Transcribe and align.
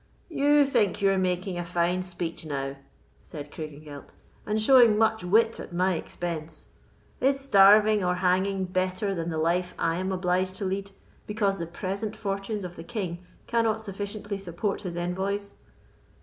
"You 0.31 0.65
think 0.65 0.99
you 1.03 1.11
are 1.11 1.17
making 1.19 1.59
a 1.59 1.63
fine 1.63 2.01
speech 2.01 2.43
now," 2.43 2.77
said 3.21 3.51
Craigengelt, 3.51 4.15
"and 4.47 4.59
showing 4.59 4.97
much 4.97 5.23
wit 5.23 5.59
at 5.59 5.73
my 5.73 5.93
expense. 5.93 6.69
Is 7.19 7.39
starving 7.39 8.03
or 8.03 8.15
hanging 8.15 8.65
better 8.65 9.13
than 9.13 9.29
the 9.29 9.37
life 9.37 9.75
I 9.77 9.97
am 9.97 10.11
obliged 10.11 10.55
to 10.55 10.65
lead, 10.65 10.89
because 11.27 11.59
the 11.59 11.67
present 11.67 12.15
fortunes 12.15 12.63
of 12.63 12.77
the 12.77 12.83
king 12.83 13.23
cannot 13.45 13.79
sufficiently 13.79 14.39
support 14.39 14.81
his 14.81 14.97
envoys?" 14.97 15.53